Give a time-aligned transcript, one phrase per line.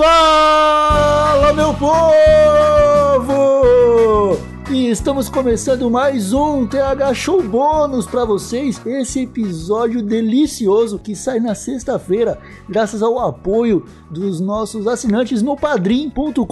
[0.00, 3.59] Fala, meu povo!
[4.90, 8.84] Estamos começando mais um TH Show Bônus para vocês.
[8.84, 16.44] Esse episódio delicioso que sai na sexta-feira, graças ao apoio dos nossos assinantes no padrim.com.br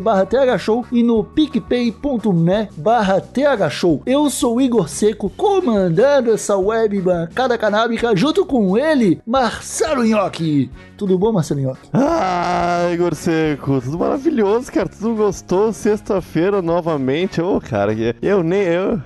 [0.00, 4.00] barra thshow e no picpay.me barra thshow.
[4.06, 10.70] Eu sou Igor Seco, comandando essa web bancada canábica junto com ele, Marcelo Nhoque.
[10.96, 11.88] Tudo bom, Marcelo Nhoque?
[11.92, 14.88] Ah, Igor Seco, tudo maravilhoso, cara.
[14.88, 15.72] Tudo gostoso.
[15.72, 17.31] Sexta-feira novamente.
[17.40, 18.62] Ô, oh, cara, eu nem.
[18.62, 19.00] Eu...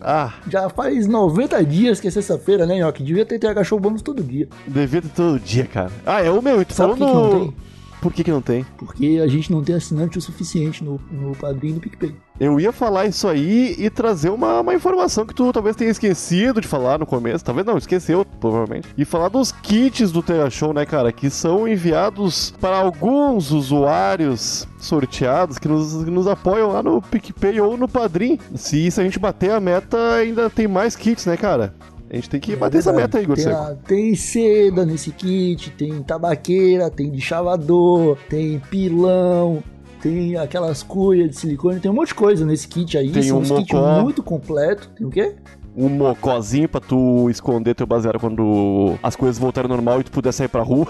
[0.00, 0.34] Ah.
[0.48, 3.02] Já faz 90 dias que é sexta-feira, né, Nhoque?
[3.02, 4.48] Devia ter TH Show Bônus todo dia.
[4.66, 5.90] Devia ter todo dia, cara.
[6.06, 6.64] Ah, é o meu.
[6.64, 7.30] Tu Sabe falou no...
[7.30, 7.56] que não tem?
[8.00, 8.64] Por que, que não tem?
[8.78, 12.14] Porque a gente não tem assinante o suficiente no, no padrinho do PicPay.
[12.40, 16.58] Eu ia falar isso aí e trazer uma, uma informação que tu talvez tenha esquecido
[16.58, 17.44] de falar no começo.
[17.44, 18.88] Talvez não, esqueceu, provavelmente.
[18.96, 21.12] E falar dos kits do Terra Show, né, cara?
[21.12, 27.60] Que são enviados para alguns usuários sorteados que nos, que nos apoiam lá no PicPay
[27.60, 28.38] ou no Padrim.
[28.54, 31.74] Se, se a gente bater a meta, ainda tem mais kits, né, cara?
[32.10, 35.12] A gente tem que é bater essa meta aí, Igor tem, a, tem seda nesse
[35.12, 39.62] kit, tem tabaqueira, tem de chavador, tem pilão,
[40.00, 43.10] tem aquelas cuias de silicone, tem um monte de coisa nesse kit aí.
[43.10, 44.90] Tem um, um kit muito completo.
[44.96, 45.34] Tem o quê?
[45.76, 50.10] um mocozinho pra tu esconder teu baseado quando as coisas voltarem ao normal e tu
[50.10, 50.86] puder sair pra rua.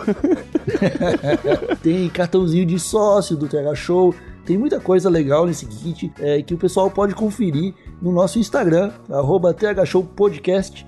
[1.83, 4.15] tem cartãozinho de sócio do TH Show.
[4.45, 8.91] Tem muita coisa legal nesse kit é, que o pessoal pode conferir no nosso Instagram,
[9.11, 9.55] arroba.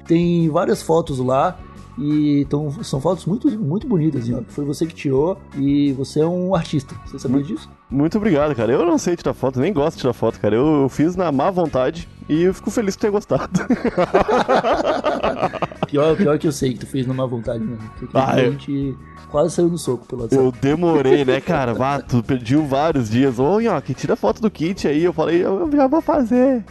[0.07, 1.59] Tem várias fotos lá.
[1.99, 4.27] E então, são fotos muito, muito bonitas.
[4.49, 6.95] Foi você que tirou e você é um artista.
[7.07, 7.69] Você sabia muito, disso?
[7.91, 8.73] Muito obrigado, cara.
[8.73, 10.55] Eu não sei tirar foto, nem gosto de tirar foto, cara.
[10.55, 13.51] Eu, eu fiz na má vontade e eu fico feliz por ter gostado.
[15.87, 17.63] pior, pior que eu sei que tu fez na má vontade.
[17.99, 18.97] Porque ah, a gente eu...
[19.31, 20.43] quase saiu no soco pelo WhatsApp.
[20.43, 21.75] Eu demorei, né, cara?
[21.75, 23.39] Vá, tu pediu vários dias.
[23.39, 25.05] Ô, que tira foto do kit aí.
[25.05, 26.65] Eu falei, eu já vou fazer.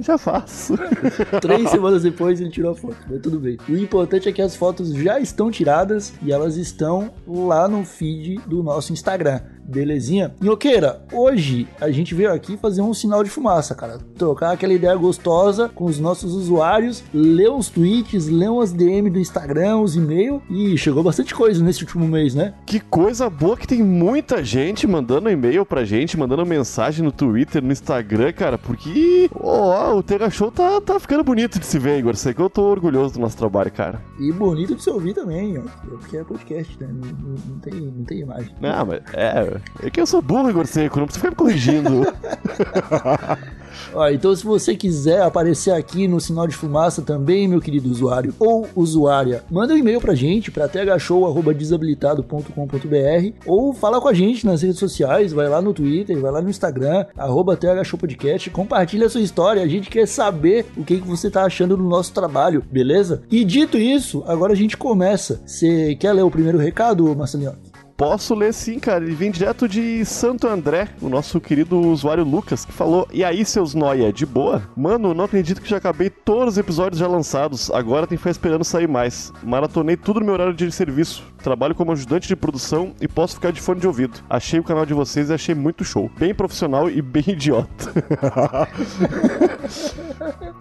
[0.00, 0.74] Já faço.
[1.40, 3.56] Três semanas depois ele tirou a foto, mas tudo bem.
[3.68, 8.40] O importante é que as fotos já estão tiradas e elas estão lá no feed
[8.46, 9.40] do nosso Instagram.
[9.64, 10.34] Belezinha?
[10.40, 13.98] Nhoqueira, hoje a gente veio aqui fazer um sinal de fumaça, cara.
[14.16, 19.18] Trocar aquela ideia gostosa com os nossos usuários, ler os tweets, ler umas DM do
[19.18, 20.42] Instagram, os e-mails.
[20.50, 22.54] E chegou bastante coisa nesse último mês, né?
[22.66, 27.62] Que coisa boa que tem muita gente mandando e-mail pra gente, mandando mensagem no Twitter,
[27.62, 28.58] no Instagram, cara.
[28.58, 32.16] Porque oh, o Terra Show tá, tá ficando bonito de se ver, Igor.
[32.16, 34.00] Sei que eu tô orgulhoso do nosso trabalho, cara.
[34.18, 35.62] E bonito de se ouvir também, ó.
[35.88, 36.88] Porque é podcast, né?
[36.92, 38.54] Não, não, não tem, não tem imagem.
[38.60, 39.53] Não, mas é.
[39.82, 42.06] É que eu sou burro, Igor Seco, não precisa ficar me corrigindo.
[43.92, 48.32] Ó, então, se você quiser aparecer aqui no sinal de fumaça também, meu querido usuário
[48.38, 54.62] ou usuária, manda um e-mail pra gente, pra thshow.desabilitado.com.br ou fala com a gente nas
[54.62, 59.20] redes sociais, vai lá no Twitter, vai lá no Instagram, arroba thshowpodcast, compartilha a sua
[59.20, 63.22] história, a gente quer saber o que, que você tá achando do nosso trabalho, beleza?
[63.30, 65.40] E dito isso, agora a gente começa.
[65.46, 67.73] Você quer ler o primeiro recado, Marcelinho?
[67.96, 69.04] Posso ler sim, cara.
[69.04, 73.44] Ele vem direto de Santo André, o nosso querido usuário Lucas, que falou: E aí,
[73.44, 74.62] seus noia, de boa?
[74.76, 77.70] Mano, não acredito que já acabei todos os episódios já lançados.
[77.70, 79.32] Agora tem que ficar esperando sair mais.
[79.42, 81.22] Maratonei tudo no meu horário de serviço.
[81.42, 84.18] Trabalho como ajudante de produção e posso ficar de fone de ouvido.
[84.28, 86.10] Achei o canal de vocês e achei muito show.
[86.18, 87.92] Bem profissional e bem idiota.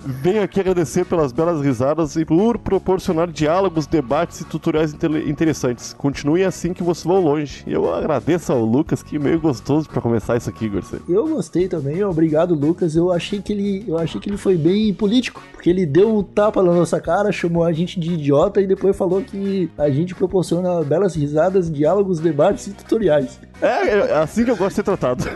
[0.05, 4.93] Venho aqui agradecer pelas belas risadas e por proporcionar diálogos, debates e tutoriais
[5.25, 5.93] interessantes.
[5.93, 7.63] Continue assim que vocês vão longe.
[7.65, 10.97] Eu agradeço ao Lucas, que meio gostoso para começar isso aqui, Gorcê.
[11.07, 12.95] Eu gostei também, obrigado, Lucas.
[12.95, 16.23] Eu achei que ele, eu achei que ele foi bem político, porque ele deu um
[16.23, 20.13] tapa na nossa cara, chamou a gente de idiota e depois falou que a gente
[20.13, 23.39] proporciona belas risadas, diálogos, debates e tutoriais.
[23.63, 25.23] É, é assim que eu gosto de ser tratado.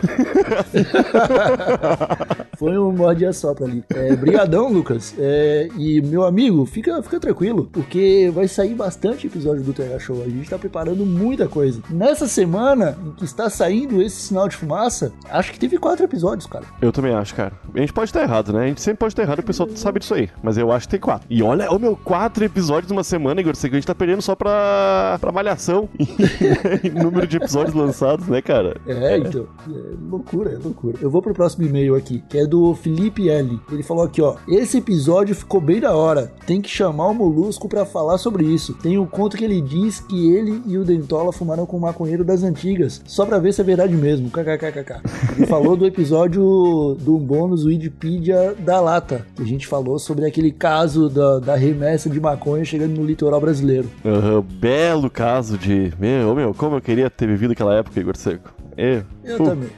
[2.58, 3.82] Foi um morde só pra ali.
[3.88, 5.14] É, brigadão, Lucas.
[5.18, 10.22] É, e meu amigo, fica, fica tranquilo, porque vai sair bastante episódio do TH Show.
[10.22, 11.80] A gente tá preparando muita coisa.
[11.88, 16.46] Nessa semana em que está saindo esse sinal de fumaça, acho que teve quatro episódios,
[16.46, 16.64] cara.
[16.82, 17.52] Eu também acho, cara.
[17.74, 18.64] A gente pode estar errado, né?
[18.64, 20.28] A gente sempre pode estar errado, o pessoal sabe disso aí.
[20.42, 21.26] Mas eu acho que tem quatro.
[21.30, 23.56] E olha, o meu, quatro episódios numa semana, Igor.
[23.56, 25.88] Sei que a gente tá perdendo só pra, pra malhação
[26.92, 28.76] número de episódios lançados, né, cara?
[28.86, 29.46] É, então.
[29.68, 30.98] É loucura, é loucura.
[31.00, 33.60] Eu vou pro próximo e-mail aqui, que é do Felipe L.
[33.70, 34.36] Ele falou aqui, ó.
[34.48, 36.32] Esse episódio ficou bem da hora.
[36.46, 38.74] Tem que chamar o Molusco para falar sobre isso.
[38.74, 42.24] Tem um conto que ele diz que ele e o Dentola fumaram com um maconheiro
[42.24, 44.30] das antigas, só pra ver se é verdade mesmo.
[44.30, 45.00] KKKKK.
[45.36, 50.52] Ele falou do episódio do bônus Wikipedia da lata, que a gente falou sobre aquele
[50.52, 53.88] caso da, da remessa de maconha chegando no litoral brasileiro.
[54.04, 55.92] Uhum, belo caso de.
[55.98, 58.50] Meu, meu, como eu queria ter vivido aquela época, Igor Seco.
[58.76, 59.44] Eu, eu uh.
[59.44, 59.70] também.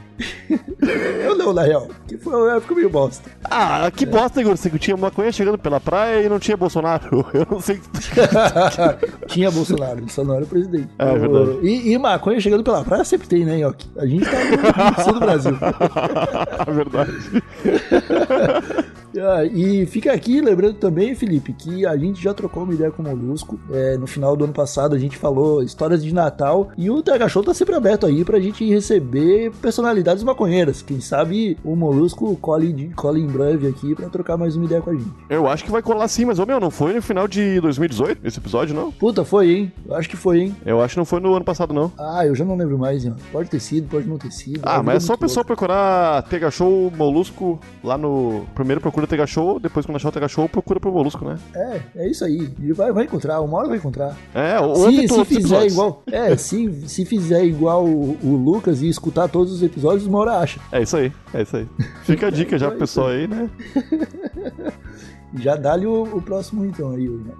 [1.25, 1.89] eu não, na real.
[2.07, 3.29] Que foi uma época meio bosta.
[3.43, 4.55] Ah, que bosta, Igor.
[4.55, 7.25] Você tinha maconha chegando pela praia e não tinha Bolsonaro.
[7.33, 7.81] Eu não sei.
[9.27, 10.89] tinha Bolsonaro, não era presidente.
[10.99, 11.59] É, é verdade.
[11.63, 13.89] E, e, maconha chegando pela praia sempre tem, né, Yoki?
[13.97, 15.57] A gente tá no sul do Brasil.
[16.67, 17.13] É verdade.
[19.17, 23.01] Ah, e fica aqui lembrando também, Felipe, que a gente já trocou uma ideia com
[23.01, 23.59] o Molusco.
[23.71, 27.29] É, no final do ano passado a gente falou histórias de Natal e o TH
[27.29, 30.81] Show tá sempre aberto aí pra gente receber personalidades maconheiras.
[30.81, 34.89] Quem sabe o Molusco cole, cole em breve aqui pra trocar mais uma ideia com
[34.89, 35.11] a gente.
[35.29, 38.25] Eu acho que vai colar sim, mas ô meu, não foi no final de 2018
[38.25, 38.91] esse episódio, não?
[38.91, 39.71] Puta, foi, hein?
[39.87, 40.55] Eu acho que foi, hein?
[40.65, 41.91] Eu acho que não foi no ano passado, não.
[41.97, 43.15] Ah, eu já não lembro mais, hein?
[43.31, 44.61] Pode ter sido, pode não ter sido.
[44.63, 48.45] Ah, mas é só o pessoal procurar TH Show Molusco lá no.
[48.55, 51.37] Primeiro procura TH Show, depois quando achar o Show, procura pro Molusco, né?
[51.55, 52.51] É, é isso aí.
[52.73, 54.15] Vai, vai encontrar, uma hora vai encontrar.
[54.33, 56.03] É, o se, se fizer igual.
[56.11, 60.37] É, se, se fizer igual o, o, Lucas e escutar todos os episódios, uma hora
[60.39, 60.59] acha.
[60.71, 61.67] É isso aí, é isso aí.
[62.03, 63.49] Fica a dica já pro pessoal aí, né?
[65.39, 67.33] já dá-lhe o, o, próximo então aí, né?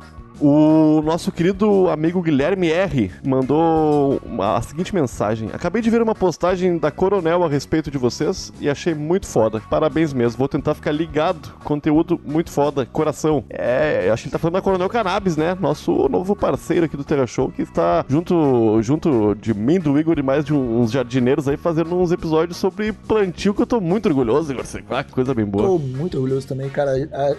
[0.44, 6.80] O nosso querido amigo Guilherme R mandou a seguinte mensagem: Acabei de ver uma postagem
[6.80, 9.62] da Coronel a respeito de vocês e achei muito foda.
[9.70, 10.40] Parabéns mesmo.
[10.40, 11.54] Vou tentar ficar ligado.
[11.64, 12.88] Conteúdo muito foda.
[12.88, 13.44] Coração.
[13.52, 15.56] É, acho que ele tá falando da Coronel Cannabis, né?
[15.62, 20.18] Nosso novo parceiro aqui do Terra Show, que está junto, junto de mim, do Igor
[20.18, 24.08] e mais de uns jardineiros aí, fazendo uns episódios sobre plantio que eu tô muito
[24.08, 24.66] orgulhoso, Igor.
[24.90, 25.68] Ah, coisa bem boa.
[25.68, 26.92] Tô muito orgulhoso também, cara.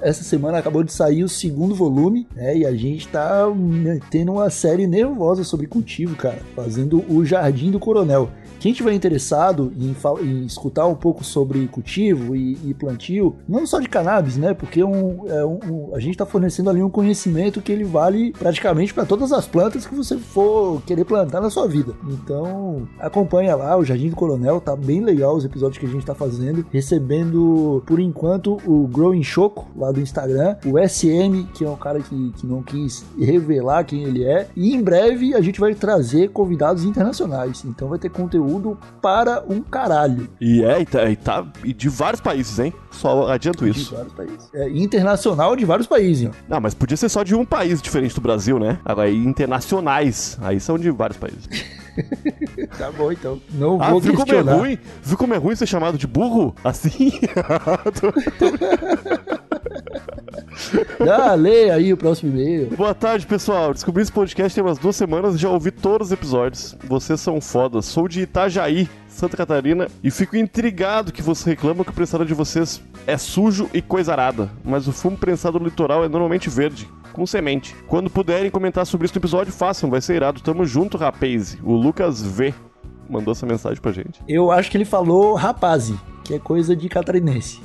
[0.02, 2.58] Essa semana acabou de sair o segundo volume, né?
[2.58, 3.46] E a gente gente tá
[4.10, 8.30] tendo uma série nervosa sobre cultivo, cara, fazendo o Jardim do Coronel.
[8.62, 9.92] Quem tiver interessado em,
[10.24, 14.54] em, escutar um pouco sobre cultivo e, e, plantio, não só de cannabis, né?
[14.54, 18.30] Porque um, é um, um, a gente está fornecendo ali um conhecimento que ele vale
[18.38, 21.92] praticamente para todas as plantas que você for querer plantar na sua vida.
[22.08, 26.02] Então, acompanha lá o Jardim do Coronel, tá bem legal os episódios que a gente
[26.02, 31.68] está fazendo, recebendo por enquanto o Growing Choco lá do Instagram, o SM, que é
[31.68, 32.62] um cara que, que não
[33.18, 37.64] revelar quem ele é, e em breve a gente vai trazer convidados internacionais.
[37.64, 40.28] Então vai ter conteúdo para um caralho.
[40.40, 42.72] E é, e tá, e tá e de vários países, hein?
[42.90, 43.90] Só adianto isso.
[43.90, 44.50] De vários países.
[44.54, 46.30] É, internacional de vários países.
[46.48, 48.78] Não, mas podia ser só de um país diferente do Brasil, né?
[48.84, 51.48] Agora, internacionais, aí são de vários países.
[52.78, 53.40] tá bom, então.
[53.50, 54.52] Não ah, vou viu questionar.
[54.52, 54.78] como é ruim?
[55.02, 56.54] Viu como é ruim ser chamado de burro?
[56.64, 57.12] Assim?
[61.00, 62.70] Ah, leia aí o próximo e-mail.
[62.76, 63.72] Boa tarde, pessoal.
[63.72, 66.76] Descobri esse podcast tem umas duas semanas e já ouvi todos os episódios.
[66.84, 67.86] Vocês são fodas.
[67.86, 72.34] Sou de Itajaí, Santa Catarina, e fico intrigado que vocês reclamam que o prensado de
[72.34, 76.88] vocês é sujo e coisa arada, mas o fumo prensado no litoral é normalmente verde,
[77.12, 77.74] com semente.
[77.88, 80.40] Quando puderem comentar sobre isso no episódio, façam, vai ser irado.
[80.40, 81.58] Tamo junto, rapaz.
[81.62, 82.54] O Lucas V
[83.08, 84.20] mandou essa mensagem pra gente.
[84.26, 87.60] Eu acho que ele falou rapaze, que é coisa de catarinense.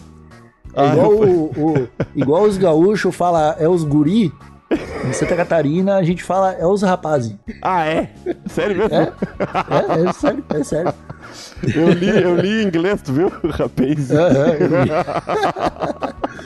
[0.78, 4.32] É ah, igual, o, o, igual os gaúchos falam é os guri,
[5.08, 7.36] em Santa Catarina a gente fala é os rapazes.
[7.64, 8.12] Ah, é?
[8.46, 8.96] Sério mesmo?
[8.96, 10.94] É, é, é sério, é sério.
[11.76, 14.12] Eu li, eu li em inglês, tu viu, rapaz?
[14.12, 14.88] É, é,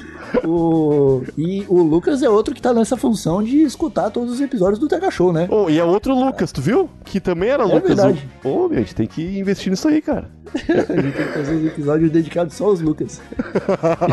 [0.45, 4.79] o, e o Lucas é outro que tá nessa função de escutar todos os episódios
[4.79, 5.47] do Tega Show, né?
[5.49, 6.89] Oh, e é outro Lucas, tu viu?
[7.03, 7.83] Que também era é Lucas.
[7.83, 8.29] Verdade.
[8.41, 10.29] Pô, oh, a gente tem que investir nisso aí, cara.
[10.53, 13.21] a gente tem que fazer uns episódios dedicados só aos Lucas.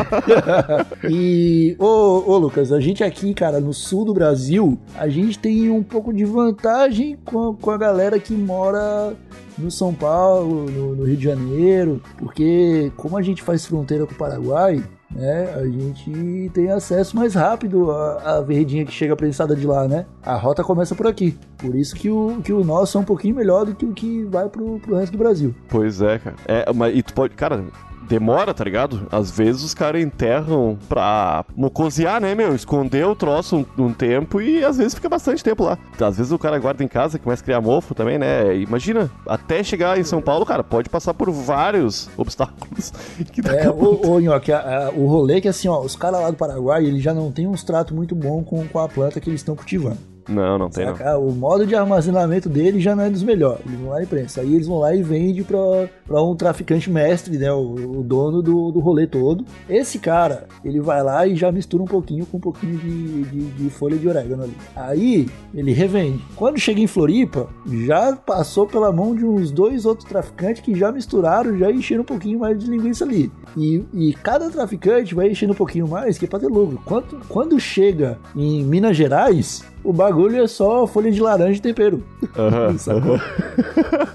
[1.09, 5.69] e, ô, ô, Lucas, a gente aqui, cara, no sul do Brasil, a gente tem
[5.69, 9.13] um pouco de vantagem com, com a galera que mora
[9.57, 14.13] no São Paulo, no, no Rio de Janeiro, porque como a gente faz fronteira com
[14.13, 19.55] o Paraguai, né, a gente tem acesso mais rápido à, à verdinha que chega prensada
[19.55, 20.05] de lá, né?
[20.23, 21.37] A rota começa por aqui.
[21.57, 24.23] Por isso que o, que o nosso é um pouquinho melhor do que o que
[24.25, 25.53] vai pro, pro resto do Brasil.
[25.67, 26.35] Pois é, cara.
[26.47, 27.35] É, mas e tu pode.
[27.35, 27.63] Cara,
[28.09, 29.07] demora, tá ligado?
[29.11, 32.55] Às vezes os caras enterram pra mocosear, né, meu?
[32.55, 35.77] Esconder o troço um, um, tempo e às vezes fica bastante tempo lá.
[36.01, 38.57] Às vezes o cara guarda em casa, começa a criar mofo também, né?
[38.57, 42.91] Imagina, até chegar em São Paulo, cara, pode passar por vários obstáculos.
[43.31, 46.19] Que é, o, o, Nhoque, a, a, o rolê é que assim, ó, os caras
[46.19, 49.19] lá do Paraguai, eles já não têm um trato muito bom com, com a planta
[49.19, 50.08] que eles estão cultivando.
[50.29, 50.95] Não, não tem não.
[50.95, 51.17] Saca?
[51.17, 53.65] O modo de armazenamento dele já não é dos melhores.
[53.65, 54.43] Eles vão lá e prensam.
[54.43, 55.57] Aí eles vão lá e vendem pra,
[56.05, 57.51] pra um traficante mestre, né?
[57.51, 59.43] O, o dono do, do rolê todo.
[59.67, 63.45] Esse cara, ele vai lá e já mistura um pouquinho com um pouquinho de, de,
[63.51, 64.55] de folha de orégano ali.
[64.75, 66.23] Aí ele revende.
[66.35, 67.47] Quando chega em Floripa,
[67.85, 72.05] já passou pela mão de uns dois outros traficantes que já misturaram, já encheram um
[72.05, 73.31] pouquinho mais de linguiça ali.
[73.57, 76.79] E, e cada traficante vai enchendo um pouquinho mais, que é pra ter lucro.
[76.85, 82.03] Quando, quando chega em Minas Gerais, o bagulho é só folha de laranja e tempero.
[82.37, 83.19] Aham, Sacou?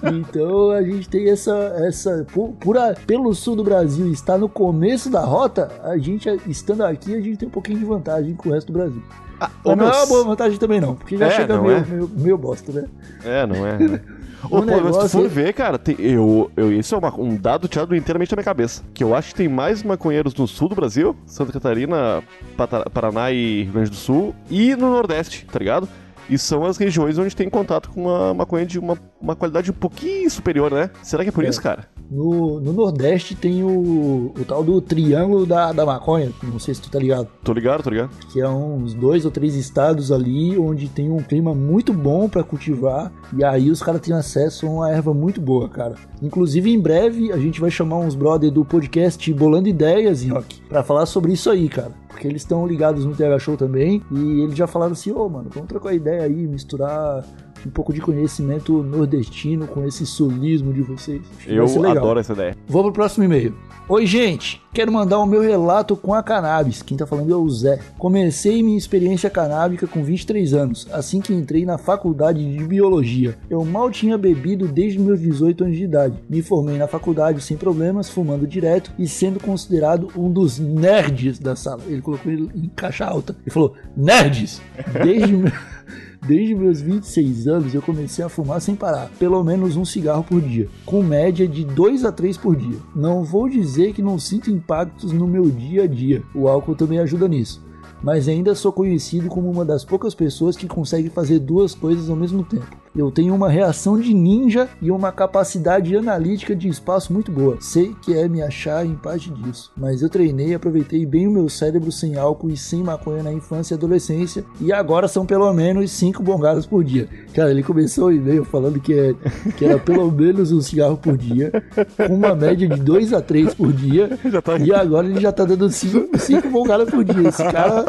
[0.02, 1.54] então a gente tem essa.
[1.86, 6.28] essa por, por a- pelo sul do Brasil estar no começo da rota, a gente,
[6.46, 9.02] estando aqui, a gente tem um pouquinho de vantagem com o resto do Brasil.
[9.40, 11.80] Ah, Mas não é uma boa vantagem também, não, porque já É, chega meio, é?
[11.84, 12.84] meio, meio bosta, né?
[13.24, 13.78] É, não é.
[13.78, 14.00] né?
[14.50, 16.98] Ô, O pô, mas se tu negócio for ver, cara, tem- eu, eu, isso é
[16.98, 18.82] uma- um dado tirado inteiramente da minha cabeça.
[18.92, 22.22] Que eu acho que tem mais maconheiros no sul do Brasil, Santa Catarina,
[22.56, 25.88] Pata- Paraná e Rio Grande do Sul, e no Nordeste, tá ligado?
[26.28, 29.74] E são as regiões onde tem contato com uma maconha de uma, uma qualidade um
[29.74, 30.88] pouquinho superior, né?
[31.02, 31.48] Será que é por É.
[31.48, 31.86] isso, cara?
[32.14, 36.80] No, no Nordeste tem o, o tal do Triângulo da, da Maconha, não sei se
[36.80, 37.26] tu tá ligado.
[37.42, 38.10] Tô ligado, tô ligado.
[38.32, 42.44] que é uns dois ou três estados ali onde tem um clima muito bom pra
[42.44, 45.96] cultivar e aí os caras têm acesso a uma erva muito boa, cara.
[46.22, 50.84] Inclusive em breve a gente vai chamar uns brother do podcast Bolando Ideias, Nhoque, pra
[50.84, 51.90] falar sobre isso aí, cara.
[52.06, 55.50] Porque eles estão ligados no TH Show também e eles já falaram assim, ô mano,
[55.52, 57.24] vamos trocar ideia aí, misturar
[57.66, 61.22] um pouco de conhecimento nordestino com esse sulismo de vocês.
[61.46, 62.56] Eu adoro essa ideia.
[62.66, 63.54] Vou pro próximo e-mail.
[63.86, 64.62] Oi, gente.
[64.72, 66.82] Quero mandar o meu relato com a cannabis.
[66.82, 67.78] Quem tá falando é o Zé.
[67.98, 73.36] Comecei minha experiência canábica com 23 anos, assim que entrei na faculdade de biologia.
[73.48, 76.18] Eu mal tinha bebido desde meus 18 anos de idade.
[76.28, 81.54] Me formei na faculdade sem problemas, fumando direto e sendo considerado um dos nerds da
[81.54, 81.82] sala.
[81.86, 83.36] Ele colocou ele em caixa alta.
[83.42, 84.60] Ele falou: Nerds!
[85.04, 85.34] Desde.
[86.26, 90.40] Desde meus 26 anos eu comecei a fumar sem parar, pelo menos um cigarro por
[90.40, 92.78] dia, com média de 2 a 3 por dia.
[92.96, 96.98] Não vou dizer que não sinto impactos no meu dia a dia, o álcool também
[96.98, 97.62] ajuda nisso,
[98.02, 102.16] mas ainda sou conhecido como uma das poucas pessoas que consegue fazer duas coisas ao
[102.16, 102.83] mesmo tempo.
[102.96, 107.56] Eu tenho uma reação de ninja e uma capacidade analítica de espaço muito boa.
[107.60, 111.30] Sei que é me achar em parte disso, mas eu treinei e aproveitei bem o
[111.30, 115.52] meu cérebro sem álcool e sem maconha na infância e adolescência, e agora são pelo
[115.52, 117.08] menos 5 bongadas por dia.
[117.34, 119.14] Cara, ele começou o e-mail falando que, é,
[119.56, 121.50] que era pelo menos um cigarro por dia,
[121.96, 125.44] com uma média de 2 a 3 por dia, tá e agora ele já tá
[125.44, 127.28] dando 5 cinco bongadas por dia.
[127.28, 127.84] Esse cara,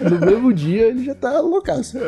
[0.00, 1.98] no mesmo dia, ele já tá loucaço.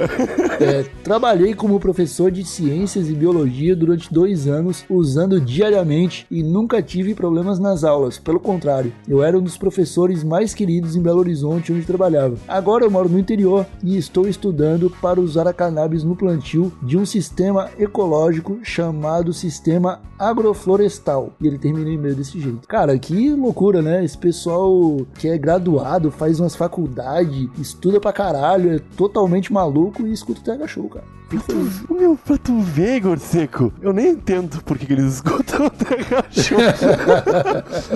[0.60, 6.82] É, trabalhei como professor de ciências e biologia durante dois anos, usando diariamente e nunca
[6.82, 8.18] tive problemas nas aulas.
[8.18, 12.36] Pelo contrário, eu era um dos professores mais queridos em Belo Horizonte, onde trabalhava.
[12.48, 16.96] Agora eu moro no interior e estou estudando para usar a cannabis no plantio de
[16.96, 21.32] um sistema ecológico chamado Sistema Agroflorestal.
[21.40, 22.66] E ele termina o e-mail desse jeito.
[22.66, 24.04] Cara, que loucura, né?
[24.04, 30.40] Esse pessoal que é graduado, faz umas faculdades, pra caralho, é totalmente maluco e escuta
[30.40, 31.16] o TH Show, cara.
[31.28, 31.82] Feliz.
[31.90, 35.66] Ô, Meu, pra tu ver, Igor Seco, eu nem entendo por que, que eles escutam
[35.66, 36.58] o TH Show.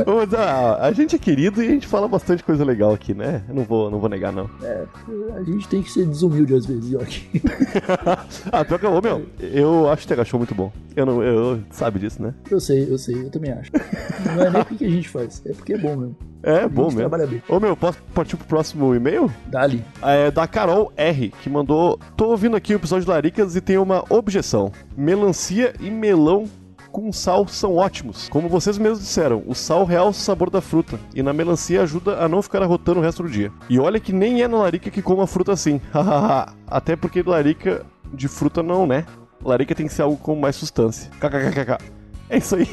[0.07, 3.45] Mas, ah, a gente é querido e a gente fala bastante coisa legal aqui, né?
[3.49, 4.51] Eu não vou, não vou negar, não.
[4.63, 4.85] É,
[5.37, 7.43] a gente tem que ser desumilde às vezes, Yoki.
[8.51, 10.73] ah, pior que eu, ô, meu, eu acho o TH Show muito bom.
[10.97, 12.35] Eu não, eu, sabe disso, né?
[12.51, 13.71] Eu sei, eu sei, eu também acho.
[14.35, 16.17] Não é nem porque a gente faz, é porque é bom mesmo.
[16.43, 17.01] É bom mesmo.
[17.01, 17.43] trabalha bem.
[17.49, 19.31] Ô, meu, posso partir pro próximo e-mail?
[19.47, 19.85] Dali.
[20.03, 23.77] É da Carol R, que mandou: Tô ouvindo aqui o episódio de Laricas e tem
[23.79, 24.73] uma objeção.
[24.97, 26.47] Melancia e melão
[26.91, 28.29] com sal são ótimos.
[28.29, 32.19] Como vocês mesmos disseram, o sal realça o sabor da fruta e na melancia ajuda
[32.23, 33.53] a não ficar arrotando o resto do dia.
[33.69, 35.81] E olha que nem é na larica que como a fruta assim.
[35.93, 36.53] Hahaha.
[36.67, 39.07] Até porque larica de fruta não, né?
[39.45, 41.11] Larica tem que ser algo com mais substância.
[41.21, 42.00] KKKKK.
[42.31, 42.69] É isso aí.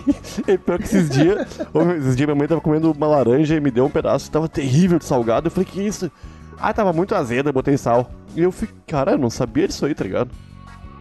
[0.47, 1.59] E pior que esses dias,
[1.97, 4.99] esses dias minha mãe tava comendo uma laranja e me deu um pedaço, tava terrível
[4.99, 5.47] de salgado.
[5.47, 6.11] Eu falei, que isso?
[6.59, 8.11] Ah, tava muito azeda, botei sal.
[8.35, 10.29] E eu fiquei, cara, eu não sabia disso aí, tá ligado?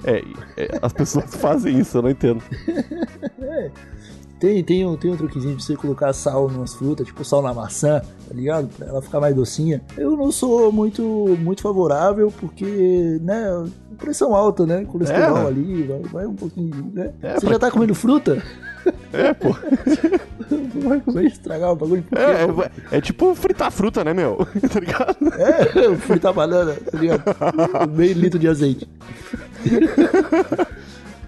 [0.04, 0.22] É,
[0.56, 2.42] é, as pessoas fazem isso, eu não entendo.
[4.38, 7.54] Tem, tem, um, tem um truquezinho de você colocar sal nas frutas, tipo sal na
[7.54, 8.68] maçã, tá ligado?
[8.68, 9.80] Pra ela ficar mais docinha.
[9.96, 11.02] Eu não sou muito,
[11.40, 13.64] muito favorável, porque, né,
[13.98, 14.84] pressão alta, né?
[14.84, 15.46] Colesterol É.
[15.46, 17.12] ali, vai, vai um pouquinho, né?
[17.22, 18.42] É, você pra- já tá comendo fruta?
[19.12, 19.48] É, pô.
[21.12, 22.04] Vai estragar o bagulho.
[22.14, 24.36] É, é, é tipo fritar fruta, né, meu?
[24.72, 25.16] tá ligado?
[25.40, 27.22] É, fritar banana, tá ligado?
[27.90, 28.88] Meio litro de azeite.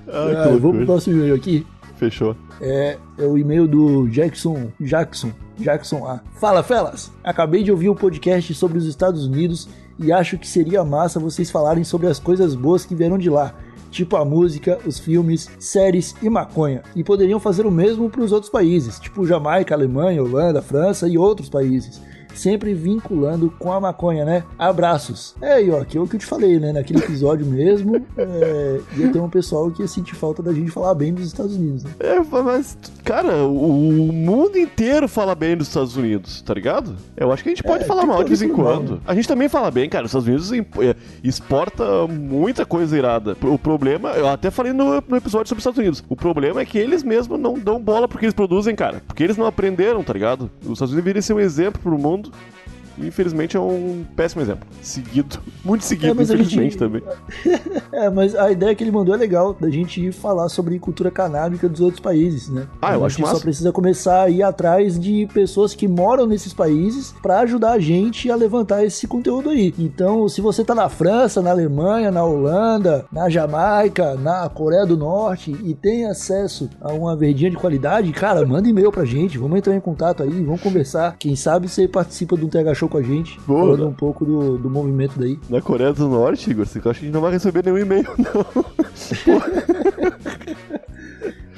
[0.07, 1.67] Ai, Ah, vou pro próximo e-mail aqui.
[1.99, 2.37] Fechou.
[2.61, 6.21] É, é o e-mail do Jackson, Jackson, Jackson A.
[6.41, 7.11] Fala, felas!
[7.25, 11.51] Acabei de ouvir um podcast sobre os Estados Unidos e acho que seria massa vocês
[11.51, 13.55] falarem sobre as coisas boas que vieram de lá
[13.91, 16.83] tipo a música, os filmes, séries e maconha.
[16.95, 21.17] E poderiam fazer o mesmo para os outros países, tipo Jamaica, Alemanha, Holanda, França e
[21.17, 22.01] outros países
[22.39, 24.45] sempre vinculando com a maconha, né?
[24.59, 25.35] Abraços.
[25.43, 26.73] É, e ó, que é o que eu te falei, né?
[26.73, 30.95] Naquele episódio mesmo, é, ia ter um pessoal que ia sentir falta da gente falar
[30.95, 31.91] bem dos Estados Unidos, né?
[31.99, 36.95] É, mas, cara, o, mundo inteiro fala bem dos Estados Unidos, tá ligado?
[37.17, 38.91] Eu acho que a gente pode é, falar mal de vez em quando.
[38.91, 39.01] Mal.
[39.07, 40.05] A gente também fala bem, cara.
[40.05, 43.37] Os Estados Unidos é, exporta muita coisa irada.
[43.43, 46.65] O problema, eu até falei no, no episódio sobre os Estados Unidos, o problema é
[46.65, 49.03] que eles mesmos não dão bola porque eles produzem, cara.
[49.07, 50.51] Porque eles não aprenderam, tá ligado?
[50.63, 52.68] Os Estados Unidos deveriam ser um exemplo pro mundo world.
[53.01, 54.67] E infelizmente é um péssimo exemplo.
[54.83, 55.39] Seguido.
[55.65, 56.79] Muito seguido, é, infelizmente gente...
[56.79, 57.03] também.
[57.93, 61.11] é, mas a ideia que ele mandou é legal, da gente ir falar sobre cultura
[61.11, 62.67] canábica dos outros países, né?
[62.81, 63.35] Ah, eu acho massa.
[63.35, 67.79] só precisa começar a ir atrás de pessoas que moram nesses países para ajudar a
[67.79, 69.75] gente a levantar esse conteúdo aí.
[69.79, 74.97] Então, se você tá na França, na Alemanha, na Holanda, na Jamaica, na Coreia do
[74.97, 79.59] Norte e tem acesso a uma verdinha de qualidade, cara, manda e-mail pra gente, vamos
[79.59, 81.17] entrar em contato aí, vamos conversar.
[81.19, 83.61] Quem sabe você participa de um TH Show com a gente, Boa.
[83.61, 85.39] falando um pouco do, do movimento daí.
[85.49, 88.09] Na Coreia do Norte, Igor, você acha que a gente não vai receber nenhum e-mail,
[88.19, 88.65] não.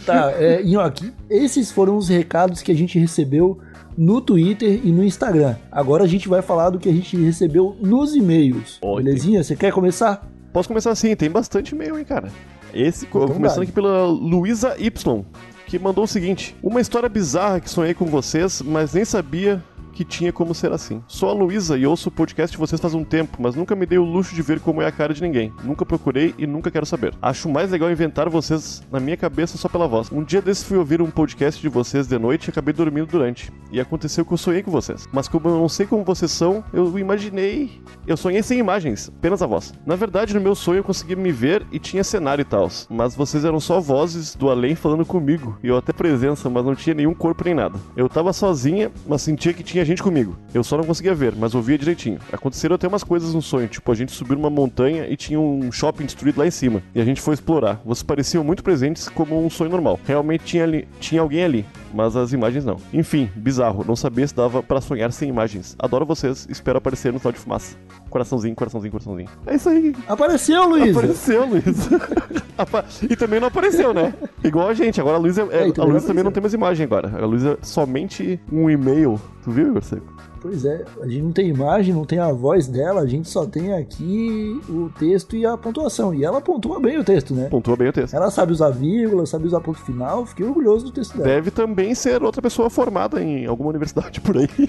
[0.04, 3.58] tá, é, aqui, esses foram os recados que a gente recebeu
[3.96, 5.56] no Twitter e no Instagram.
[5.70, 8.78] Agora a gente vai falar do que a gente recebeu nos e-mails.
[8.80, 9.04] Ótimo.
[9.04, 9.44] Belezinha?
[9.44, 10.26] Você quer começar?
[10.52, 12.30] Posso começar sim, tem bastante e-mail, hein, cara.
[12.72, 13.64] Esse, então começando vai.
[13.64, 15.24] aqui pela Luísa Y,
[15.66, 19.62] que mandou o seguinte: Uma história bizarra que sonhei com vocês, mas nem sabia
[20.00, 21.02] que tinha como ser assim.
[21.06, 23.84] Sou a Luísa e ouço o podcast de vocês faz um tempo, mas nunca me
[23.84, 25.52] dei o luxo de ver como é a cara de ninguém.
[25.62, 27.12] Nunca procurei e nunca quero saber.
[27.20, 30.10] Acho mais legal inventar vocês na minha cabeça só pela voz.
[30.10, 33.52] Um dia desses fui ouvir um podcast de vocês de noite e acabei dormindo durante.
[33.70, 35.06] E aconteceu que eu sonhei com vocês.
[35.12, 37.70] Mas como eu não sei como vocês são, eu imaginei.
[38.06, 39.74] Eu sonhei sem imagens, apenas a voz.
[39.84, 42.70] Na verdade, no meu sonho eu consegui me ver e tinha cenário e tal.
[42.88, 45.58] Mas vocês eram só vozes do além falando comigo.
[45.62, 47.78] E eu até presença, mas não tinha nenhum corpo nem nada.
[47.94, 50.36] Eu tava sozinha, mas sentia que tinha gente comigo.
[50.54, 52.18] Eu só não conseguia ver, mas ouvia direitinho.
[52.32, 55.72] Aconteceram até umas coisas no sonho, tipo a gente subir uma montanha e tinha um
[55.72, 56.82] shopping destruído lá em cima.
[56.94, 57.80] E a gente foi explorar.
[57.84, 59.98] Vocês pareciam muito presentes como um sonho normal.
[60.06, 62.76] Realmente tinha, ali, tinha alguém ali, mas as imagens não.
[62.92, 63.84] Enfim, bizarro.
[63.86, 65.74] Não sabia se dava para sonhar sem imagens.
[65.78, 66.46] Adoro vocês.
[66.48, 67.76] Espero aparecer no tal de fumaça.
[68.08, 69.28] Coraçãozinho, coraçãozinho, coraçãozinho.
[69.46, 69.94] É isso aí.
[70.08, 70.96] Apareceu, Luiz.
[70.96, 71.64] Apareceu, Luiz.
[73.08, 74.14] e também não apareceu, né?
[74.42, 75.00] Igual a gente.
[75.00, 77.22] Agora a Luísa, é, é, a Luísa também não tem mais imagem agora.
[77.22, 79.20] A Luísa somente um e-mail.
[79.42, 80.12] Tu viu, Seco?
[80.40, 83.44] Pois é, a gente não tem imagem, não tem a voz dela, a gente só
[83.44, 86.14] tem aqui o texto e a pontuação.
[86.14, 87.48] E ela pontua bem o texto, né?
[87.50, 88.14] Pontua bem o texto.
[88.14, 91.28] Ela sabe usar vírgula, sabe usar ponto final, fiquei orgulhoso do texto dela.
[91.28, 94.48] Deve também ser outra pessoa formada em alguma universidade por aí.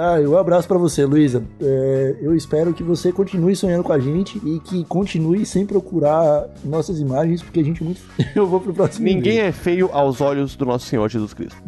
[0.00, 1.42] Ah, um abraço para você, Luísa.
[1.60, 6.48] É, eu espero que você continue sonhando com a gente e que continue sem procurar
[6.64, 8.00] nossas imagens, porque a gente é muito.
[8.36, 9.04] eu vou pro próximo.
[9.04, 9.48] Ninguém e-mail.
[9.48, 11.60] é feio aos olhos do nosso Senhor Jesus Cristo.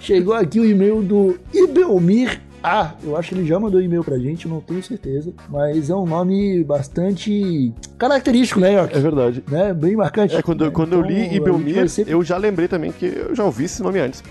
[0.00, 4.18] Chegou aqui o e-mail do Ibelmir ah, eu acho que ele já mandou e-mail pra
[4.18, 5.32] gente, não tenho certeza.
[5.48, 8.94] Mas é um nome bastante característico, né, York?
[8.94, 9.42] É verdade.
[9.48, 9.72] Né?
[9.72, 10.36] Bem marcante.
[10.36, 10.70] É, quando, né?
[10.70, 12.12] quando então, eu li Ibelmir, sempre...
[12.12, 14.22] eu já lembrei também que eu já ouvi esse nome antes.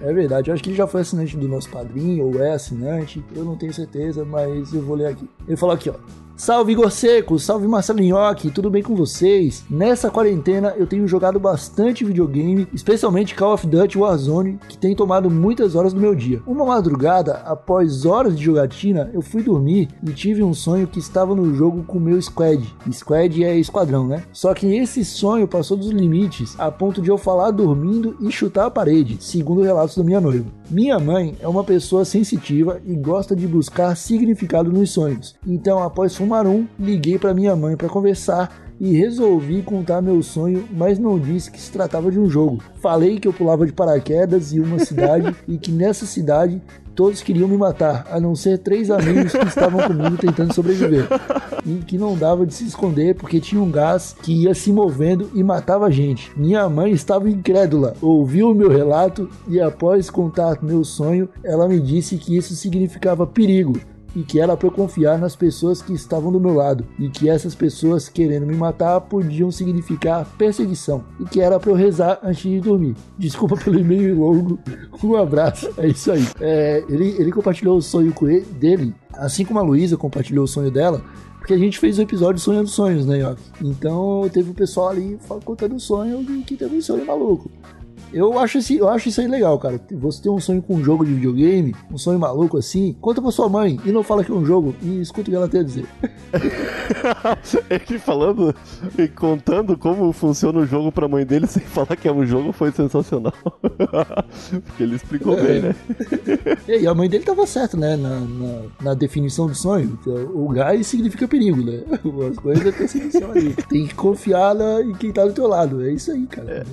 [0.00, 3.22] É verdade, eu acho que ele já foi assinante do nosso padrinho, ou é assinante,
[3.34, 5.28] eu não tenho certeza, mas eu vou ler aqui.
[5.46, 5.94] Ele falou aqui, ó.
[6.36, 9.64] Salve Igor Seco, salve Marcelo Nhoque, tudo bem com vocês?
[9.70, 15.30] Nessa quarentena eu tenho jogado bastante videogame, especialmente Call of Duty Warzone, que tem tomado
[15.30, 16.42] muitas horas do meu dia.
[16.46, 21.34] Uma madrugada, após horas de jogatina, eu fui dormir e tive um sonho que estava
[21.34, 22.62] no jogo com meu squad.
[22.92, 24.22] Squad é esquadrão, né?
[24.30, 28.66] Só que esse sonho passou dos limites, a ponto de eu falar dormindo e chutar
[28.66, 30.55] a parede, segundo relatos da minha noiva.
[30.68, 35.36] Minha mãe é uma pessoa sensitiva e gosta de buscar significado nos sonhos.
[35.46, 40.98] Então, após Sumarum, liguei para minha mãe para conversar e resolvi contar meu sonho, mas
[40.98, 42.62] não disse que se tratava de um jogo.
[42.80, 46.60] Falei que eu pulava de paraquedas em uma cidade e que nessa cidade
[46.94, 51.06] todos queriam me matar, a não ser três amigos que estavam comigo tentando sobreviver.
[51.64, 55.30] E que não dava de se esconder porque tinha um gás que ia se movendo
[55.34, 56.32] e matava a gente.
[56.36, 61.78] Minha mãe estava incrédula, ouviu o meu relato e após contar meu sonho, ela me
[61.80, 63.78] disse que isso significava perigo
[64.16, 67.28] e que era para eu confiar nas pessoas que estavam do meu lado e que
[67.28, 72.42] essas pessoas querendo me matar podiam significar perseguição e que era para eu rezar antes
[72.42, 72.96] de dormir.
[73.18, 74.58] Desculpa pelo e-mail longo,
[75.04, 76.26] um abraço, é isso aí.
[76.40, 78.14] É, ele, ele compartilhou o sonho
[78.58, 81.04] dele, assim como a Luísa compartilhou o sonho dela,
[81.38, 83.42] porque a gente fez o episódio Sonhando Sonhos, né, Yoki?
[83.60, 87.50] Então teve o pessoal ali contando o sonho que teve um sonho maluco.
[88.16, 89.78] Eu acho, esse, eu acho isso aí legal, cara.
[89.92, 93.30] Você tem um sonho com um jogo de videogame, um sonho maluco assim, conta pra
[93.30, 95.60] sua mãe e não fala que é um jogo e escuta o que ela tem
[95.60, 95.86] a dizer.
[97.68, 98.54] Ele falando
[98.98, 102.52] e contando como funciona o jogo pra mãe dele sem falar que é um jogo
[102.52, 103.34] foi sensacional.
[104.64, 105.42] Porque ele explicou é.
[105.42, 105.76] bem, né?
[106.68, 107.96] E a mãe dele tava certa, né?
[107.96, 109.98] Na, na, na, definição do sonho.
[110.34, 111.82] O gás significa perigo, né?
[112.30, 113.54] As coisas têm definição ali.
[113.68, 115.84] Tem que confiar na, em quem tá do teu lado.
[115.84, 116.64] É isso aí, cara.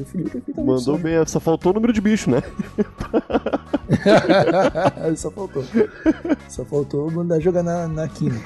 [0.56, 0.62] É.
[0.62, 2.44] Mandou bem, só faltou o número de bicho, né?
[5.18, 5.66] só faltou.
[6.48, 8.40] Só faltou mandar jogar na, na quina.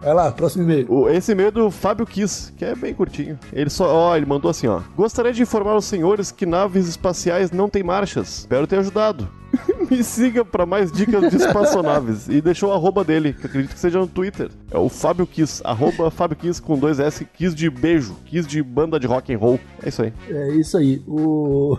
[0.00, 1.08] Vai lá, próximo e-mail.
[1.08, 3.38] Esse e-mail é do Fábio Kiss, que é bem curtinho.
[3.52, 4.80] Ele só, ó, ele mandou assim, ó.
[4.96, 8.38] Gostaria de informar os senhores que naves espaciais não têm marchas.
[8.40, 9.28] Espero ter ajudado.
[9.90, 12.28] Me siga para mais dicas de espaçonaves.
[12.28, 14.50] e deixou o arroba dele, que acredito que seja no Twitter.
[14.70, 18.62] É o Fábio Kiss, arroba Fábio Kiss com dois S, Kiss de beijo, Kiss de
[18.62, 19.60] banda de rock and roll.
[19.82, 20.12] É isso aí.
[20.28, 21.02] É isso aí.
[21.06, 21.76] O...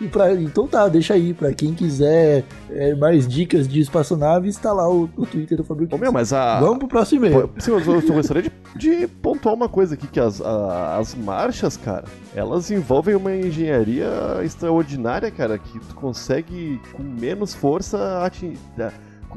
[0.00, 1.32] E pra, então tá, deixa aí.
[1.32, 5.88] Pra quem quiser é, mais dicas de espaçonaves, tá lá o, o Twitter do Fabio
[5.90, 6.60] Ô, meu, mas a...
[6.60, 7.50] Vamos pro próximo e-mail.
[7.58, 11.76] Sim, eu, eu gostaria de, de pontuar uma coisa aqui, que as, a, as marchas,
[11.76, 12.04] cara,
[12.34, 14.06] elas envolvem uma engenharia
[14.44, 18.58] extraordinária, cara, que tu consegue, com menos força, atingir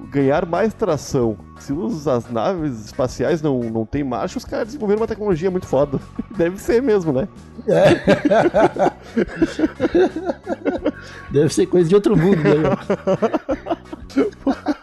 [0.09, 1.37] ganhar mais tração.
[1.59, 5.67] Se os, as naves espaciais não, não tem marcha, os caras desenvolveram uma tecnologia muito
[5.67, 5.99] foda.
[6.37, 7.27] Deve ser mesmo, né?
[7.67, 8.91] É.
[11.31, 12.53] Deve ser coisa de outro mundo, né?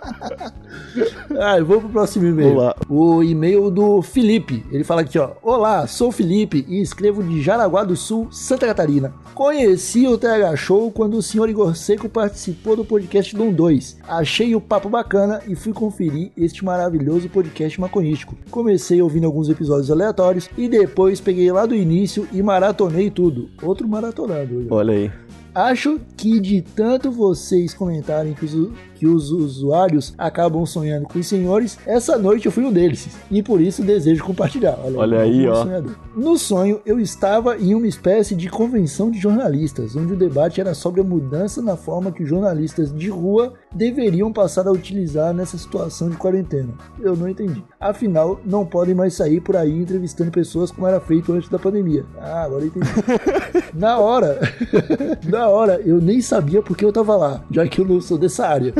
[1.39, 2.55] Ah, eu vou pro próximo e-mail.
[2.55, 2.77] Olá.
[2.89, 4.65] O e-mail do Felipe.
[4.71, 5.33] Ele fala aqui, ó.
[5.43, 9.13] Olá, sou Felipe e escrevo de Jaraguá do Sul, Santa Catarina.
[9.35, 13.99] Conheci o TH Show quando o senhor Igor Seco participou do podcast Dom 2.
[14.09, 18.35] Achei o papo bacana e fui conferir este maravilhoso podcast maconístico.
[18.51, 23.51] Comecei ouvindo alguns episódios aleatórios e depois peguei lá do início e maratonei tudo.
[23.63, 24.67] Outro maratonado.
[24.71, 25.11] Olha aí.
[25.57, 31.27] Acho que de tanto vocês comentarem que os, que os usuários acabam sonhando com os
[31.27, 33.09] senhores, essa noite eu fui um deles.
[33.31, 34.79] E por isso desejo compartilhar.
[34.83, 35.63] Olha, Olha aí, ó.
[35.63, 35.97] Sonhador.
[36.17, 40.73] No sonho, eu estava em uma espécie de convenção de jornalistas, onde o debate era
[40.75, 45.59] sobre a mudança na forma que os jornalistas de rua deveriam passar a utilizar nessa
[45.59, 46.73] situação de quarentena.
[47.01, 47.63] Eu não entendi.
[47.79, 52.05] Afinal, não podem mais sair por aí entrevistando pessoas como era feito antes da pandemia.
[52.19, 52.91] Ah, agora eu entendi.
[53.75, 54.41] na hora,
[55.29, 58.47] na hora, eu nem sabia porque eu tava lá, já que eu não sou dessa
[58.47, 58.73] área.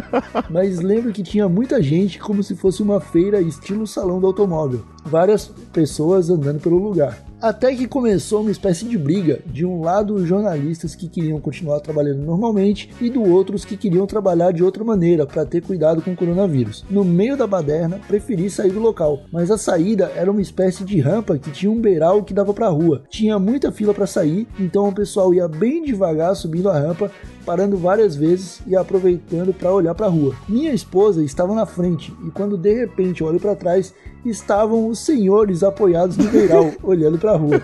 [0.51, 4.85] Mas lembro que tinha muita gente como se fosse uma feira estilo salão do automóvel.
[5.07, 7.27] Várias pessoas andando pelo lugar.
[7.41, 11.81] Até que começou uma espécie de briga, de um lado os jornalistas que queriam continuar
[11.81, 16.01] trabalhando normalmente e do outro os que queriam trabalhar de outra maneira para ter cuidado
[16.01, 16.83] com o coronavírus.
[16.89, 20.99] No meio da baderna, preferi sair do local, mas a saída era uma espécie de
[20.99, 23.03] rampa que tinha um beiral que dava para a rua.
[23.11, 27.11] Tinha muita fila para sair, então o pessoal ia bem devagar subindo a rampa,
[27.45, 30.35] parando várias vezes e aproveitando para olhar para a rua.
[30.49, 33.95] Minha esposa estava na frente e quando de repente olho para trás,
[34.29, 37.63] estavam os senhores apoiados no beiral, olhando para a rua.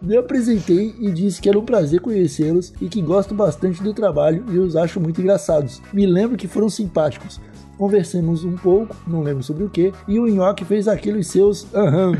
[0.00, 4.44] Me apresentei e disse que era um prazer conhecê-los e que gosto bastante do trabalho
[4.50, 5.80] e os acho muito engraçados.
[5.92, 7.40] Me lembro que foram simpáticos.
[7.76, 12.12] Conversamos um pouco, não lembro sobre o que, e o Nhoque fez aqueles seus aham.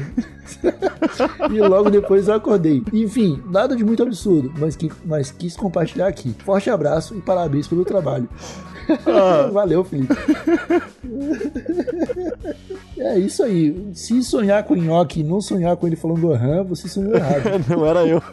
[1.53, 2.83] e logo depois eu acordei.
[2.93, 6.35] Enfim, nada de muito absurdo, mas, que, mas quis compartilhar aqui.
[6.45, 8.29] Forte abraço e parabéns pelo trabalho.
[9.07, 9.49] Ah.
[9.53, 10.15] Valeu, Felipe.
[12.99, 13.91] é isso aí.
[13.95, 17.45] Se sonhar com o nhoque e não sonhar com ele falando aham, você sonhou errado.
[17.69, 18.23] não era eu.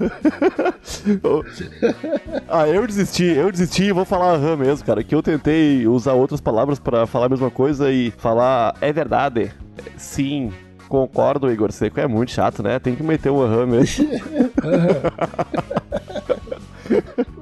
[2.47, 5.03] ah, eu desisti, eu desisti e vou falar aham mesmo, cara.
[5.03, 9.51] Que eu tentei usar outras palavras para falar a mesma coisa e falar é verdade.
[9.97, 10.51] Sim,
[10.87, 11.99] concordo, Igor Seco.
[11.99, 12.79] É muito chato, né?
[12.79, 14.07] Tem que meter um aham mesmo.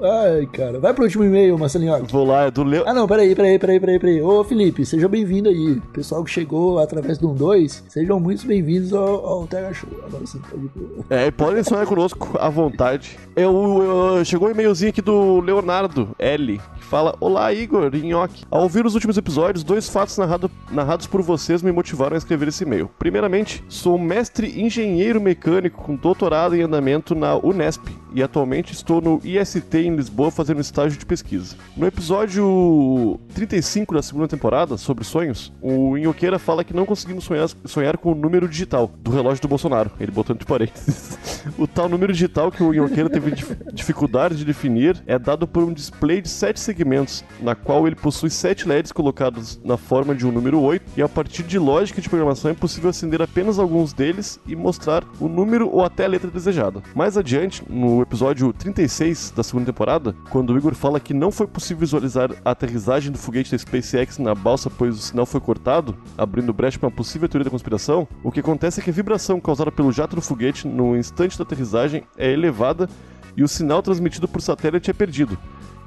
[0.01, 0.79] Ai, cara.
[0.79, 2.05] Vai pro último e-mail, Marcelinho.
[2.09, 2.83] Vou lá, é do Leo.
[2.85, 4.21] Ah, não, peraí, peraí, peraí, peraí, peraí.
[4.21, 5.81] Ô, Felipe, seja bem-vindo aí.
[5.93, 9.89] Pessoal que chegou através do 1-2, sejam muito bem-vindos ao, ao Show.
[10.05, 10.69] Agora sim, pode.
[11.09, 13.17] É, podem sonhar conosco à vontade.
[13.35, 18.45] Eu, eu, chegou um e-mailzinho aqui do Leonardo L, que fala: Olá, Igor Nhoque.
[18.49, 22.47] Ao ouvir os últimos episódios, dois fatos narrado, narrados por vocês me motivaram a escrever
[22.47, 22.89] esse e-mail.
[22.99, 29.19] Primeiramente, sou mestre engenheiro mecânico com doutorado em andamento na Unesp e atualmente estou no
[29.23, 31.55] IST em Lisboa fazendo estágio de pesquisa.
[31.75, 37.49] No episódio 35 da segunda temporada, sobre sonhos, o Inhoqueira fala que não conseguimos sonhar,
[37.65, 39.91] sonhar com o número digital do relógio do Bolsonaro.
[39.99, 41.17] Ele botou entre parênteses.
[41.57, 43.33] o tal número digital que o Inhoqueira teve
[43.73, 48.29] dificuldade de definir é dado por um display de sete segmentos, na qual ele possui
[48.29, 52.09] sete LEDs colocados na forma de um número 8, e a partir de lógica de
[52.09, 56.29] programação é possível acender apenas alguns deles e mostrar o número ou até a letra
[56.29, 56.81] desejada.
[56.95, 61.31] Mais adiante, no no episódio 36 da segunda temporada, quando o Igor fala que não
[61.31, 65.41] foi possível visualizar a aterrissagem do foguete da SpaceX na balsa pois o sinal foi
[65.41, 68.93] cortado, abrindo brecha para uma possível teoria da conspiração, o que acontece é que a
[68.93, 72.89] vibração causada pelo jato do foguete no instante da aterrissagem é elevada
[73.35, 75.37] e o sinal transmitido por satélite é perdido.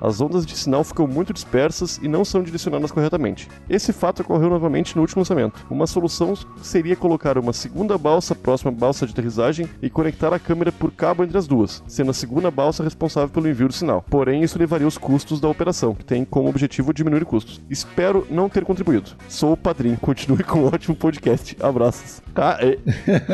[0.03, 3.49] As ondas de sinal ficam muito dispersas e não são direcionadas corretamente.
[3.71, 5.65] Esse fato ocorreu novamente no último lançamento.
[5.71, 10.41] Uma solução seria colocar uma segunda balsa próxima à balsa de aterrissagem e conectar a
[10.41, 14.05] câmera por cabo entre as duas, sendo a segunda balsa responsável pelo envio do sinal.
[14.11, 17.61] Porém, isso levaria os custos da operação, que tem como objetivo diminuir custos.
[17.71, 19.11] Espero não ter contribuído.
[19.29, 19.97] Sou o padrinho.
[19.99, 21.57] Continue com um ótimo podcast.
[21.63, 22.21] Abraços.
[22.35, 22.79] Cara, é...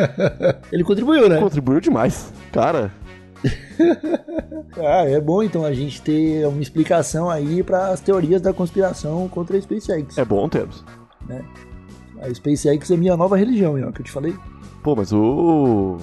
[0.71, 1.39] Ele contribuiu, né?
[1.39, 2.31] Contribuiu demais.
[2.53, 2.93] Cara,
[4.77, 9.29] ah, é bom então a gente ter uma explicação aí para as teorias da conspiração
[9.29, 10.19] contra a SpaceX.
[10.19, 10.85] É bom termos.
[11.29, 11.45] Né?
[12.21, 14.35] A SpaceX é minha nova religião, ó, que eu te falei.
[14.83, 15.99] Pô, mas o.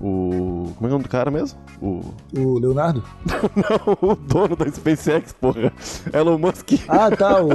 [0.00, 0.72] O.
[0.76, 1.58] Como é o nome do cara mesmo?
[1.80, 2.00] O.
[2.36, 3.02] O Leonardo?
[3.26, 5.72] Não, o dono da SpaceX, porra.
[6.12, 6.72] Elon Musk.
[6.86, 7.42] Ah, tá.
[7.42, 7.48] O,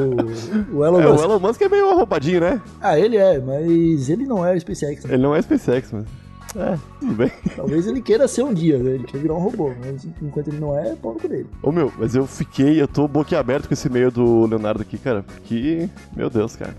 [0.74, 1.20] o Elon é, Musk.
[1.20, 2.62] O Elon Musk é meio arrombadinho, né?
[2.82, 5.06] Ah, ele é, mas ele não é SpaceX.
[5.06, 5.14] Né?
[5.14, 6.06] Ele não é SpaceX, mas.
[6.56, 7.32] É, tudo bem.
[7.56, 8.92] Talvez ele queira ser um dia, né?
[8.92, 11.48] Ele quer virar um robô, mas enquanto ele não é, é pau dele.
[11.62, 15.24] Ô meu, mas eu fiquei, eu tô boquiaberto com esse meio do Leonardo aqui, cara,
[15.24, 16.76] porque, meu Deus, cara.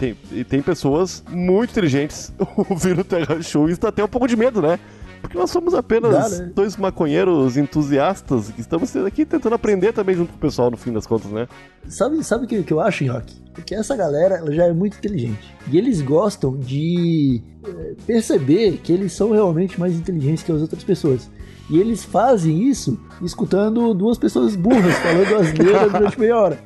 [0.00, 0.16] Tem,
[0.48, 2.32] tem pessoas muito inteligentes
[2.68, 4.80] ouvindo o Terra Show e está até um pouco de medo, né?
[5.20, 6.50] Porque nós somos apenas Dá, né?
[6.54, 10.92] dois maconheiros entusiastas que estamos aqui tentando aprender também junto com o pessoal, no fim
[10.92, 11.46] das contas, né?
[11.86, 13.34] Sabe, sabe o que, que eu acho, Nhoque?
[13.52, 15.54] Porque essa galera ela já é muito inteligente.
[15.70, 20.82] E eles gostam de é, perceber que eles são realmente mais inteligentes que as outras
[20.82, 21.30] pessoas.
[21.68, 26.58] E eles fazem isso escutando duas pessoas burras falando asneira durante meia hora.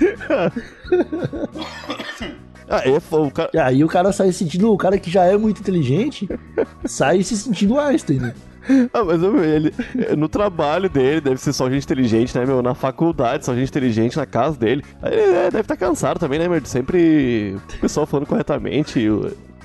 [2.72, 3.50] Ah, é, o cara...
[3.52, 6.26] E aí o cara sai se sentindo, o cara que já é muito inteligente,
[6.86, 8.34] sai se sentindo Einstein, né?
[8.94, 9.74] Ah, mas ele,
[10.16, 12.62] no trabalho dele, deve ser só gente inteligente, né, meu?
[12.62, 14.84] Na faculdade, só gente inteligente, na casa dele.
[15.02, 16.64] Ele é, deve estar tá cansado também, né, meu?
[16.64, 19.06] Sempre o pessoal falando corretamente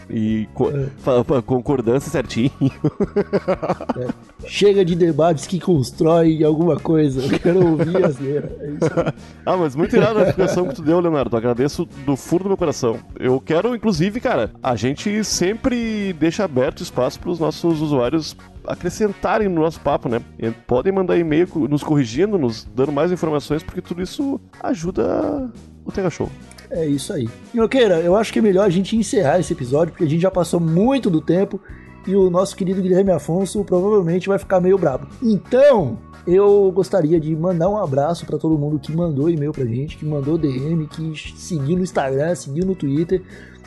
[0.10, 1.42] e co é.
[1.42, 2.52] concordância certinho.
[3.98, 4.08] É.
[4.48, 7.22] Chega de debates que constroem alguma coisa.
[7.22, 9.14] Eu quero ouvir as É
[9.46, 11.36] ah, mas muito irado a explicação que tu deu, Leonardo.
[11.36, 13.00] Agradeço do fundo do meu coração.
[13.20, 18.36] Eu quero, inclusive, cara, a gente sempre deixa aberto espaço para os nossos usuários
[18.68, 20.22] acrescentarem no nosso papo, né?
[20.38, 25.50] E podem mandar e-mail nos corrigindo, nos dando mais informações, porque tudo isso ajuda
[25.86, 26.30] o Tega Show.
[26.70, 27.30] É isso aí.
[27.54, 30.32] Minhoqueira, eu acho que é melhor a gente encerrar esse episódio, porque a gente já
[30.32, 31.60] passou muito do tempo
[32.06, 35.08] e o nosso querido Guilherme Afonso provavelmente vai ficar meio brabo.
[35.22, 39.98] Então, eu gostaria de mandar um abraço para todo mundo que mandou e-mail pra gente,
[39.98, 43.22] que mandou DM, que seguiu no Instagram, seguiu no Twitter.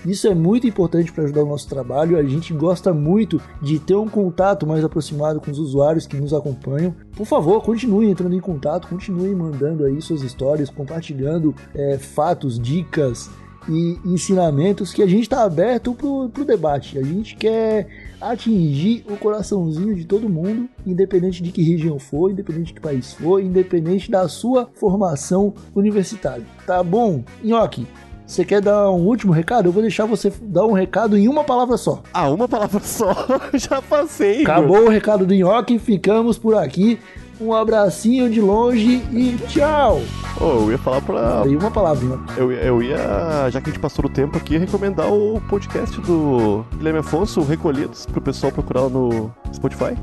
[0.05, 2.19] Isso é muito importante para ajudar o nosso trabalho.
[2.19, 6.33] A gente gosta muito de ter um contato mais aproximado com os usuários que nos
[6.33, 6.95] acompanham.
[7.17, 13.31] Por favor, continue entrando em contato, continue mandando aí suas histórias, compartilhando é, fatos, dicas
[13.69, 16.99] e ensinamentos que a gente está aberto para o debate.
[16.99, 17.89] A gente quer
[18.21, 23.13] atingir o coraçãozinho de todo mundo, independente de que região for, independente de que país
[23.13, 26.45] for, independente da sua formação universitária.
[26.67, 27.23] Tá bom?
[27.43, 27.87] Nhoque,
[28.31, 29.69] você quer dar um último recado?
[29.69, 32.01] Eu vou deixar você dar um recado em uma palavra só.
[32.15, 33.13] Ah, uma palavra só?
[33.55, 34.43] Já passei.
[34.43, 37.01] Acabou o recado do Nhoque, ficamos por aqui.
[37.41, 40.01] Um abracinho de longe e tchau!
[40.41, 41.43] Oh, eu ia falar pra.
[41.43, 42.19] Aí uma palavra, né?
[42.37, 46.65] Eu, eu ia, já que a gente passou o tempo aqui, recomendar o podcast do
[46.77, 49.97] Guilherme Afonso, Recolhidos, pro pessoal procurar no Spotify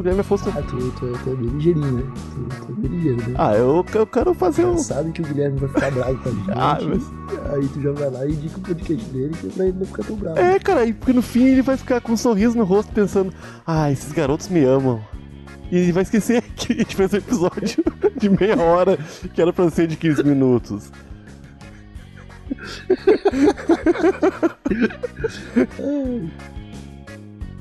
[0.00, 0.48] pro Guilherme Afonso.
[0.48, 2.02] Ah, tu, tu, tu é bem ligeirinho, né?
[2.14, 3.34] Tu, tu é bem ligeiro, né?
[3.36, 4.78] Ah, eu, eu quero fazer um.
[4.78, 6.50] sabe que o Guilherme vai ficar bravo com a gente.
[6.50, 7.52] ah, mas...
[7.52, 10.04] Aí tu já vai lá e indica o podcast dele que pra ele não ficar
[10.04, 10.38] tão bravo.
[10.38, 13.32] É, cara, porque no fim ele vai ficar com um sorriso no rosto pensando:
[13.66, 15.00] ah, esses garotos me amam.
[15.70, 17.84] E ele vai esquecer que a gente fez um episódio
[18.16, 18.98] de meia hora
[19.34, 20.90] que era pra ser de 15 minutos.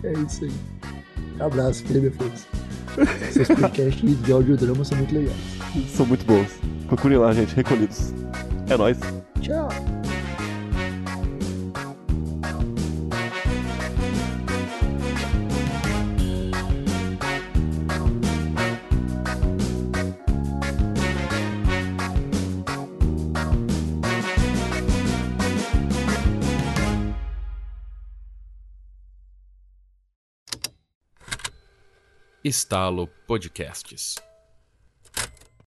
[0.03, 0.78] é isso aí.
[1.39, 2.47] Abraço, Guilherme Afonso.
[3.31, 5.37] Seus podcasts de audiodrama são muito legais.
[5.95, 6.47] São muito bons.
[6.87, 8.13] Procurem lá, gente, recolhidos.
[8.69, 8.97] É nóis.
[9.41, 9.69] Tchau.
[32.49, 34.28] Estalo Podcasts.